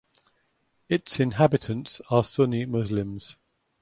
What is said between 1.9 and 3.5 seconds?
are Sunni Muslims.